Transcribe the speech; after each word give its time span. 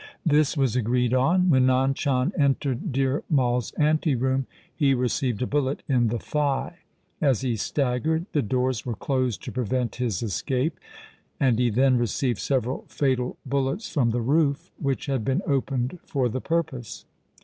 This 0.25 0.57
was 0.57 0.75
agreed 0.75 1.13
on. 1.13 1.51
When 1.51 1.67
Nand 1.67 1.93
Chand 1.93 2.33
entered 2.35 2.91
Dhir 2.91 3.21
Mai's 3.29 3.69
anteroom, 3.77 4.47
he 4.75 4.95
received 4.95 5.43
a 5.43 5.45
bullet 5.45 5.83
in 5.87 6.07
the 6.07 6.17
thigh. 6.17 6.79
As 7.21 7.41
he 7.41 7.55
staggered, 7.55 8.25
the 8.31 8.41
doors 8.41 8.83
were 8.83 8.95
closed 8.95 9.43
to 9.43 9.51
prevent 9.51 9.97
his 9.97 10.23
escape, 10.23 10.79
and 11.39 11.59
he 11.59 11.69
then 11.69 11.99
received 11.99 12.39
several 12.39 12.85
fatal 12.87 13.37
bullets 13.45 13.91
from 13.91 14.09
the 14.09 14.21
roof 14.21 14.71
which 14.79 15.05
had 15.05 15.23
been 15.23 15.43
opened 15.45 15.99
for 16.03 16.27
the 16.29 16.41
purpose. 16.41 17.05